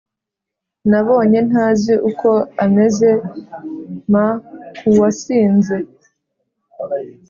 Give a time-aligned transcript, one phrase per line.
[0.89, 2.29] nabonye ntazi uko
[2.63, 3.07] ameze
[4.11, 5.77] mkuwasinze